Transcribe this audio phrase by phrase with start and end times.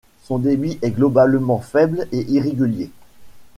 [0.23, 2.89] Son débit est globalement faible et irrégulier.